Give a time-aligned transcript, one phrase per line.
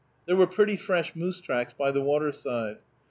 [0.25, 2.77] There were pretty fresh moose tracks by the waterside.